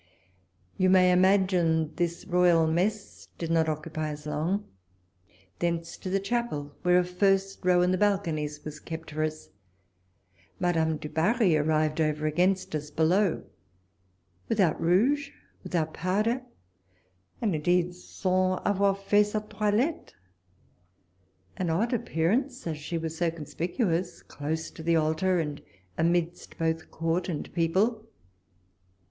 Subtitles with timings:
[0.77, 4.67] You may imagine this royal mess did not occupy us long:
[5.59, 9.49] thence to the Chapel, where a first row in the balconies was kept for us.
[10.59, 13.43] Madame du Barri arrived over against us below,
[14.49, 15.29] without rouge,
[15.61, 16.41] without powder,
[17.39, 20.13] and indeed sans avoir fait sa toihtte;
[21.57, 25.61] an odd appearance, as she was so conspicuous, close to the altar, and
[25.95, 28.07] amidst both Court and people.